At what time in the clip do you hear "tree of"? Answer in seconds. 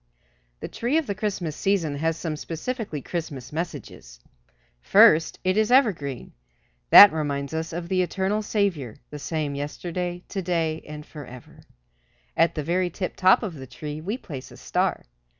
0.67-1.05